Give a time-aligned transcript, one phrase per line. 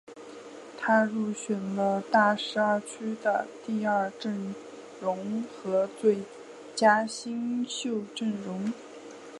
[0.79, 4.55] 他入选了大十二区的第二阵
[4.99, 6.23] 容和最
[6.75, 8.73] 佳新秀阵容。